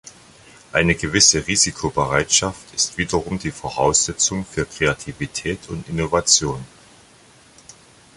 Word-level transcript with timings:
Eine 0.71 0.95
gewisse 0.95 1.45
Risikobereitschaft 1.45 2.73
ist 2.73 2.97
wiederum 2.97 3.37
die 3.37 3.51
Voraussetzung 3.51 4.43
für 4.47 4.65
Kreativität 4.65 5.69
und 5.69 5.87
Innovation. 5.89 6.65